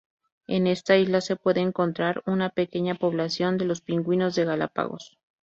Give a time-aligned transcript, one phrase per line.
[0.47, 5.19] En esta isla se puede encontrar una pequeña población de los pingüinos de Galápagos.